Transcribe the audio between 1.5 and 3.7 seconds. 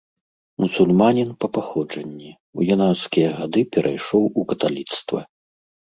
паходжанні, у юнацкія гады